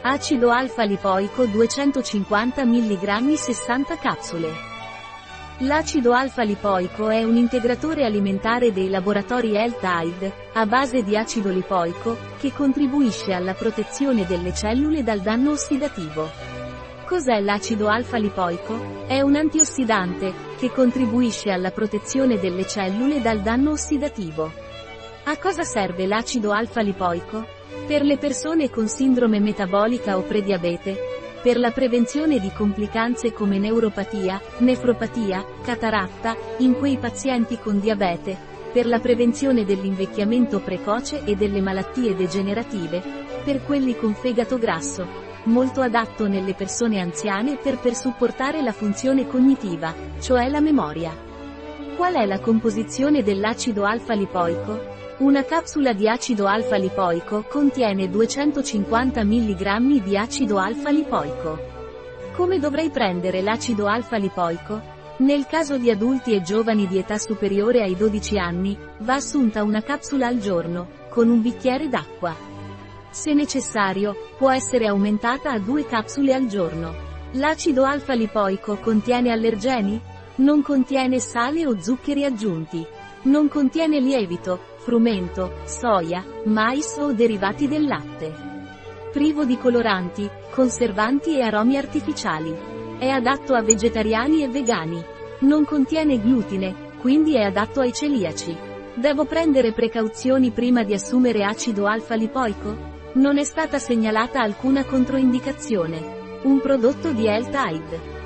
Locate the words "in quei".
36.60-36.96